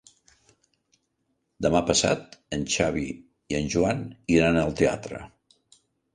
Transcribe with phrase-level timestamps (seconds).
[1.65, 3.05] Demà passat en Xavi
[3.53, 4.03] i en Joan
[4.39, 5.23] iran al teatre.